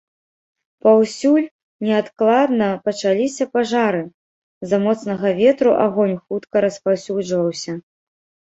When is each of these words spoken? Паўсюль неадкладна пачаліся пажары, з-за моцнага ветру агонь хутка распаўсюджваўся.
Паўсюль 0.85 1.47
неадкладна 1.87 2.69
пачаліся 2.89 3.43
пажары, 3.57 4.01
з-за 4.09 4.77
моцнага 4.87 5.27
ветру 5.41 5.71
агонь 5.85 6.17
хутка 6.25 6.55
распаўсюджваўся. 6.67 7.73